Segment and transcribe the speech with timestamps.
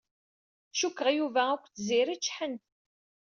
[0.79, 2.55] Cukkeɣ Yuba akked Tiziri ččḥen.